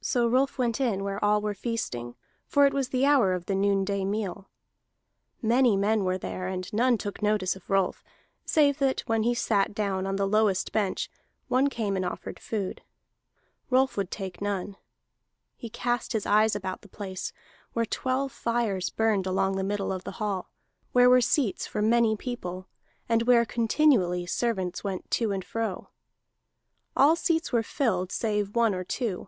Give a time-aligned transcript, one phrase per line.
[0.00, 2.14] So Rolf went in where all were feasting,
[2.46, 4.48] for it was the hour of the noonday meal.
[5.42, 8.04] Many men were there, and none took notice of Rolf,
[8.44, 11.10] save that when he sat down on the lowest bench
[11.48, 12.82] one came and offered food.
[13.68, 14.76] Rolf would take none.
[15.56, 17.32] He cast his eyes about the place,
[17.72, 20.48] where twelve fires burned along the middle of the hall,
[20.92, 22.68] where were seats for many people,
[23.08, 25.88] and where continually servants went to and fro.
[26.94, 29.26] All seats were filled save one or two.